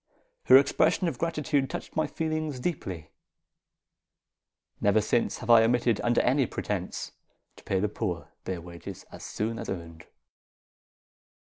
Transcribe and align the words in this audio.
Her 0.45 0.57
expressions 0.57 1.07
of 1.09 1.19
gratitude 1.19 1.69
touched 1.69 1.95
my 1.95 2.07
feelings 2.07 2.59
deeply. 2.59 3.11
Never 4.79 4.99
since 4.99 5.37
have 5.37 5.51
I 5.51 5.61
omitted, 5.63 6.01
under 6.01 6.21
any 6.21 6.47
pretence, 6.47 7.11
to 7.57 7.63
pay 7.63 7.79
the 7.79 7.87
poor 7.87 8.31
their 8.45 8.61
wages 8.61 9.05
as 9.11 9.23
soon 9.23 9.59
as 9.59 9.69
earned. 9.69 10.07